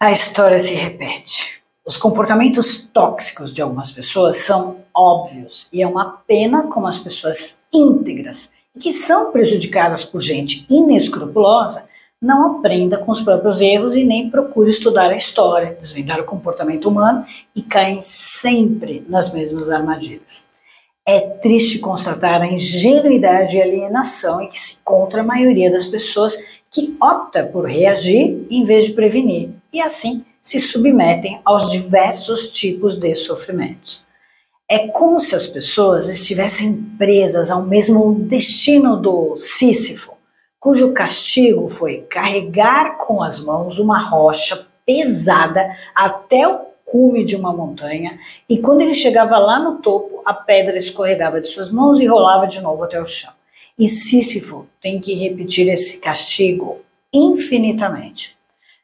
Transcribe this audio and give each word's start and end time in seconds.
A 0.00 0.10
história 0.10 0.58
se 0.58 0.74
repete. 0.74 1.62
Os 1.86 1.96
comportamentos 1.96 2.88
tóxicos 2.92 3.54
de 3.54 3.62
algumas 3.62 3.92
pessoas 3.92 4.38
são 4.38 4.78
óbvios 4.94 5.68
e 5.72 5.82
é 5.82 5.86
uma 5.86 6.18
pena 6.26 6.66
como 6.66 6.86
as 6.86 6.98
pessoas 6.98 7.58
íntegras 7.72 8.50
e 8.74 8.80
que 8.80 8.92
são 8.92 9.30
prejudicadas 9.30 10.04
por 10.04 10.20
gente 10.20 10.66
inescrupulosa 10.68 11.84
não 12.20 12.56
aprenda 12.56 12.98
com 12.98 13.12
os 13.12 13.20
próprios 13.20 13.60
erros 13.60 13.94
e 13.94 14.02
nem 14.02 14.30
procure 14.30 14.68
estudar 14.68 15.10
a 15.10 15.16
história, 15.16 15.78
desvendar 15.80 16.20
o 16.20 16.24
comportamento 16.24 16.88
humano 16.88 17.24
e 17.54 17.62
caem 17.62 18.00
sempre 18.02 19.04
nas 19.08 19.32
mesmas 19.32 19.70
armadilhas. 19.70 20.44
É 21.06 21.20
triste 21.20 21.78
constatar 21.78 22.42
a 22.42 22.46
ingenuidade 22.46 23.56
e 23.56 23.62
alienação 23.62 24.40
em 24.40 24.48
que 24.48 24.58
se 24.58 24.78
encontra 24.80 25.20
a 25.20 25.24
maioria 25.24 25.70
das 25.70 25.86
pessoas 25.86 26.36
que 26.70 26.96
opta 27.00 27.44
por 27.44 27.66
reagir 27.66 28.46
em 28.50 28.64
vez 28.64 28.86
de 28.86 28.92
prevenir 28.92 29.50
e 29.74 29.82
assim 29.82 30.24
se 30.40 30.60
submetem 30.60 31.40
aos 31.44 31.70
diversos 31.72 32.48
tipos 32.48 32.94
de 32.94 33.16
sofrimentos. 33.16 34.04
É 34.70 34.88
como 34.88 35.18
se 35.18 35.34
as 35.34 35.46
pessoas 35.46 36.08
estivessem 36.08 36.74
presas 36.96 37.50
ao 37.50 37.62
mesmo 37.62 38.14
destino 38.14 38.96
do 38.96 39.36
Sísifo, 39.36 40.14
cujo 40.60 40.94
castigo 40.94 41.68
foi 41.68 42.02
carregar 42.02 42.96
com 42.96 43.22
as 43.22 43.40
mãos 43.40 43.78
uma 43.78 44.00
rocha 44.00 44.66
pesada 44.86 45.76
até 45.94 46.46
o 46.46 46.66
cume 46.84 47.24
de 47.24 47.34
uma 47.34 47.52
montanha, 47.52 48.18
e 48.48 48.58
quando 48.58 48.82
ele 48.82 48.94
chegava 48.94 49.36
lá 49.38 49.58
no 49.58 49.78
topo, 49.78 50.22
a 50.24 50.32
pedra 50.32 50.78
escorregava 50.78 51.40
de 51.40 51.48
suas 51.48 51.70
mãos 51.70 52.00
e 52.00 52.06
rolava 52.06 52.46
de 52.46 52.60
novo 52.60 52.84
até 52.84 53.00
o 53.00 53.06
chão. 53.06 53.32
E 53.76 53.88
Sísifo 53.88 54.66
tem 54.80 55.00
que 55.00 55.14
repetir 55.14 55.68
esse 55.68 55.98
castigo 55.98 56.80
infinitamente. 57.12 58.36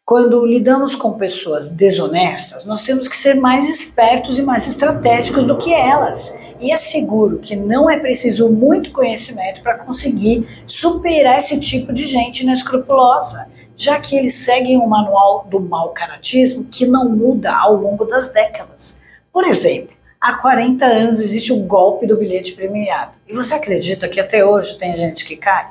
Quando 0.04 0.44
lidamos 0.44 0.96
com 0.96 1.12
pessoas 1.12 1.68
desonestas, 1.68 2.64
nós 2.64 2.82
temos 2.82 3.06
que 3.06 3.16
ser 3.16 3.34
mais 3.34 3.68
espertos 3.68 4.38
e 4.38 4.42
mais 4.42 4.66
estratégicos 4.66 5.44
do 5.46 5.56
que 5.56 5.72
elas 5.72 6.34
e 6.60 6.72
asseguro 6.72 7.38
que 7.38 7.56
não 7.56 7.88
é 7.88 7.98
preciso 7.98 8.50
muito 8.50 8.92
conhecimento 8.92 9.62
para 9.62 9.78
conseguir 9.78 10.46
superar 10.66 11.38
esse 11.38 11.58
tipo 11.60 11.92
de 11.92 12.06
gente 12.06 12.42
inescrupulosa, 12.42 13.46
já 13.76 13.98
que 13.98 14.16
eles 14.16 14.34
seguem 14.34 14.78
o 14.78 14.86
manual 14.86 15.46
do 15.48 15.60
mau 15.60 15.90
caratismo 15.90 16.64
que 16.64 16.86
não 16.86 17.08
muda 17.08 17.54
ao 17.54 17.74
longo 17.76 18.04
das 18.04 18.30
décadas. 18.30 18.96
Por 19.32 19.46
exemplo, 19.46 19.96
há 20.20 20.34
40 20.34 20.84
anos 20.84 21.20
existe 21.20 21.52
o 21.52 21.60
golpe 21.60 22.06
do 22.06 22.16
bilhete 22.16 22.52
premiado. 22.52 23.12
E 23.26 23.32
você 23.32 23.54
acredita 23.54 24.08
que 24.08 24.20
até 24.20 24.44
hoje 24.44 24.76
tem 24.76 24.94
gente 24.96 25.24
que 25.24 25.36
cai? 25.36 25.70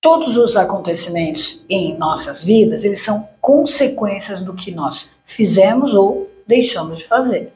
Todos 0.00 0.36
os 0.36 0.56
acontecimentos 0.56 1.64
em 1.68 1.98
nossas 1.98 2.44
vidas, 2.44 2.84
eles 2.84 3.02
são 3.02 3.28
consequências 3.40 4.42
do 4.42 4.54
que 4.54 4.70
nós 4.70 5.10
fizemos 5.24 5.92
ou 5.92 6.30
deixamos 6.46 6.98
de 6.98 7.04
fazer. 7.04 7.52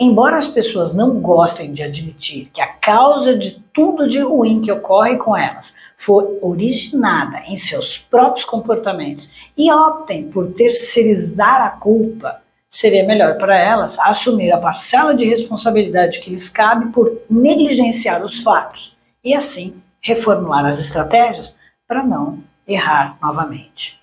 Embora 0.00 0.38
as 0.38 0.46
pessoas 0.46 0.94
não 0.94 1.20
gostem 1.20 1.70
de 1.70 1.82
admitir 1.82 2.50
que 2.52 2.62
a 2.62 2.66
causa 2.66 3.36
de 3.36 3.60
tudo 3.74 4.08
de 4.08 4.20
ruim 4.20 4.62
que 4.62 4.72
ocorre 4.72 5.18
com 5.18 5.36
elas 5.36 5.74
foi 5.96 6.38
originada 6.40 7.42
em 7.46 7.58
seus 7.58 7.98
próprios 7.98 8.44
comportamentos 8.44 9.30
e 9.56 9.70
optem 9.70 10.30
por 10.30 10.50
terceirizar 10.54 11.62
a 11.62 11.70
culpa, 11.70 12.40
seria 12.70 13.06
melhor 13.06 13.36
para 13.36 13.56
elas 13.56 13.98
assumir 13.98 14.50
a 14.50 14.58
parcela 14.58 15.14
de 15.14 15.26
responsabilidade 15.26 16.20
que 16.20 16.30
lhes 16.30 16.48
cabe 16.48 16.86
por 16.90 17.20
negligenciar 17.28 18.22
os 18.22 18.40
fatos 18.40 18.96
e 19.22 19.34
assim 19.34 19.76
reformular 20.00 20.64
as 20.64 20.80
estratégias 20.80 21.54
para 21.92 22.02
não 22.02 22.38
errar 22.66 23.18
novamente. 23.20 24.00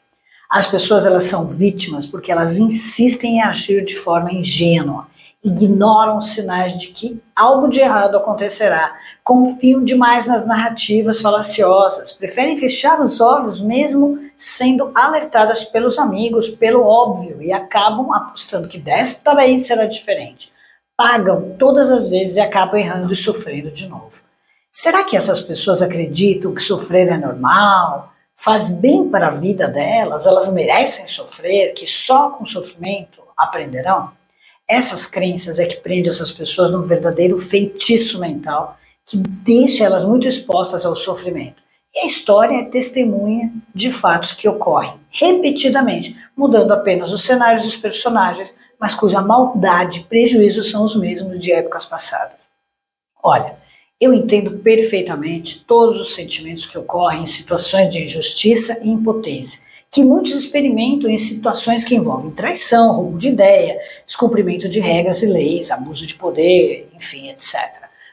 As 0.48 0.68
pessoas 0.68 1.08
elas 1.08 1.24
são 1.24 1.48
vítimas 1.48 2.06
porque 2.06 2.32
elas 2.32 2.60
insistem 2.60 3.38
em 3.38 3.42
agir 3.42 3.84
de 3.84 3.96
forma 3.96 4.32
ingênua 4.32 5.08
ignoram 5.44 6.18
os 6.18 6.34
sinais 6.34 6.78
de 6.78 6.90
que 6.90 7.20
algo 7.36 7.68
de 7.68 7.80
errado 7.80 8.18
acontecerá, 8.18 8.94
confiam 9.24 9.84
demais 9.84 10.28
nas 10.28 10.46
narrativas 10.46 11.22
falaciosas, 11.22 12.12
preferem 12.12 12.58
fechar 12.58 13.02
os 13.02 13.20
olhos 13.22 13.60
mesmo 13.62 14.20
sendo 14.36 14.92
alertadas 14.94 15.64
pelos 15.64 15.98
amigos, 15.98 16.50
pelo 16.50 16.84
óbvio, 16.84 17.42
e 17.42 17.52
acabam 17.52 18.14
apostando 18.14 18.68
que 18.68 18.78
desta 18.78 19.34
vez 19.34 19.66
será 19.66 19.86
diferente. 19.86 20.52
Pagam 20.96 21.56
todas 21.58 21.90
as 21.90 22.10
vezes 22.10 22.36
e 22.36 22.42
acabam 22.42 22.78
errando 22.78 23.12
e 23.12 23.16
sofrendo 23.16 23.72
de 23.72 23.88
novo. 23.88 24.29
Será 24.72 25.04
que 25.04 25.18
essas 25.18 25.42
pessoas 25.42 25.82
acreditam 25.82 26.54
que 26.54 26.62
sofrer 26.62 27.08
é 27.08 27.18
normal? 27.18 28.14
Faz 28.36 28.70
bem 28.70 29.10
para 29.10 29.28
a 29.28 29.32
vida 29.32 29.68
delas? 29.68 30.26
Elas 30.26 30.48
merecem 30.54 31.08
sofrer? 31.08 31.74
Que 31.74 31.88
só 31.88 32.30
com 32.30 32.46
sofrimento 32.46 33.22
aprenderão? 33.36 34.12
Essas 34.70 35.08
crenças 35.08 35.58
é 35.58 35.66
que 35.66 35.78
prende 35.78 36.10
essas 36.10 36.32
pessoas 36.32 36.72
num 36.72 36.84
verdadeiro 36.84 37.38
feitiço 37.38 38.20
mental 38.20 38.78
que 39.06 39.18
deixa 39.18 39.86
elas 39.86 40.06
muito 40.06 40.28
expostas 40.28 40.86
ao 40.86 40.96
sofrimento. 40.96 41.64
E 41.96 42.02
a 42.02 42.06
história 42.06 42.56
é 42.56 42.66
testemunha 42.66 43.52
de 43.74 43.92
fatos 43.92 44.34
que 44.34 44.48
ocorrem 44.48 44.94
repetidamente, 45.12 46.16
mudando 46.38 46.72
apenas 46.72 47.12
os 47.12 47.24
cenários 47.24 47.64
dos 47.64 47.76
personagens, 47.76 48.54
mas 48.80 48.94
cuja 48.94 49.20
maldade 49.24 50.02
e 50.02 50.04
prejuízo 50.04 50.64
são 50.64 50.84
os 50.84 50.96
mesmos 50.96 51.40
de 51.40 51.52
épocas 51.52 51.88
passadas. 51.88 52.48
Olha, 53.24 53.58
eu 54.00 54.14
entendo 54.14 54.60
perfeitamente 54.60 55.64
todos 55.66 56.00
os 56.00 56.14
sentimentos 56.14 56.66
que 56.66 56.78
ocorrem 56.78 57.24
em 57.24 57.26
situações 57.26 57.90
de 57.90 58.04
injustiça 58.04 58.80
e 58.84 58.90
impotência 58.90 59.62
que 59.92 60.04
muitos 60.04 60.34
experimentam 60.34 61.10
em 61.10 61.18
situações 61.18 61.84
que 61.84 61.96
envolvem 61.96 62.32
traição, 62.32 62.96
roubo 62.96 63.18
de 63.18 63.30
ideia, 63.30 63.80
descumprimento 64.06 64.70
de 64.70 64.80
regras 64.80 65.24
e 65.24 65.26
leis, 65.26 65.72
abuso 65.72 66.06
de 66.06 66.16
poder, 66.16 66.88
enfim, 66.96 67.30
etc. 67.30 67.56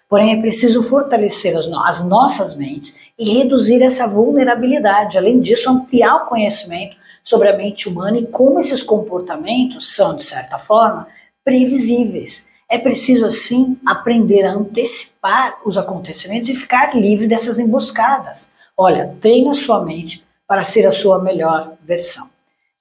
Porém, 0.08 0.32
é 0.32 0.40
preciso 0.40 0.82
fortalecer 0.82 1.56
as, 1.56 1.68
no 1.68 1.78
as 1.80 2.02
nossas 2.04 2.54
mentes 2.54 2.96
e 3.18 3.38
reduzir 3.38 3.82
essa 3.82 4.06
vulnerabilidade. 4.06 5.18
Além 5.18 5.40
disso, 5.40 5.68
ampliar 5.68 6.16
o 6.16 6.26
conhecimento 6.26 6.96
sobre 7.22 7.48
a 7.48 7.56
mente 7.56 7.88
humana 7.88 8.18
e 8.18 8.26
como 8.26 8.58
esses 8.58 8.82
comportamentos 8.82 9.94
são, 9.94 10.14
de 10.14 10.22
certa 10.22 10.58
forma, 10.58 11.08
previsíveis. 11.44 12.46
É 12.70 12.78
preciso, 12.78 13.26
assim, 13.26 13.78
aprender 13.86 14.44
a 14.44 14.52
antecipar 14.52 15.60
os 15.64 15.78
acontecimentos 15.78 16.48
e 16.48 16.56
ficar 16.56 16.96
livre 16.96 17.28
dessas 17.28 17.58
emboscadas. 17.58 18.50
Olha, 18.76 19.16
treine 19.20 19.50
a 19.50 19.54
sua 19.54 19.84
mente 19.84 20.26
para 20.46 20.64
ser 20.64 20.86
a 20.86 20.92
sua 20.92 21.22
melhor 21.22 21.74
versão. 21.82 22.28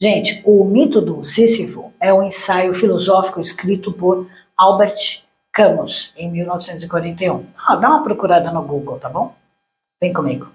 Gente, 0.02 0.42
o 0.46 0.66
mito 0.66 1.00
do 1.00 1.24
Sísifo 1.24 1.94
é 2.02 2.14
um 2.14 2.24
ensaio 2.24 2.74
filosófico 2.74 3.40
escrito 3.40 3.94
por 3.94 4.28
Albert 4.58 5.24
Camus 5.54 6.12
em 6.18 6.32
1941. 6.32 7.46
Ah, 7.68 7.78
dá 7.78 7.90
uma 7.90 8.04
procurada 8.04 8.52
no 8.52 8.62
Google, 8.62 9.00
tá 9.00 9.08
bom? 9.08 9.34
Vem 10.02 10.12
comigo. 10.12 10.52